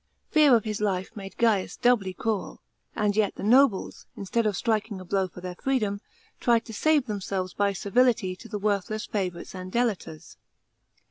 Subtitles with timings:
[0.31, 2.59] Fear of his life made Gains doubly cruel,
[2.95, 6.01] and yet the nobles, instead of striking a blow for their fivedom,
[6.39, 10.37] tried to save themselves by servility to the worth less favourites and delators.